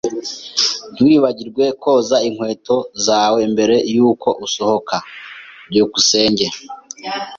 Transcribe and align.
Ntiwibagirwe 0.93 1.63
koza 1.83 2.17
inkweto 2.27 2.77
zawe 3.05 3.39
mbere 3.53 3.75
yuko 3.95 4.29
usohoka! 4.45 4.95
byukusenge 5.69 6.47